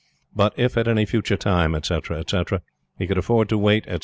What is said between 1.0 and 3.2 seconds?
future time, etc., etc., he could